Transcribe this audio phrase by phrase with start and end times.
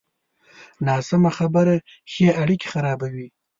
[0.87, 1.75] ناسمه خبره
[2.11, 3.27] ښې اړیکې خرابوي.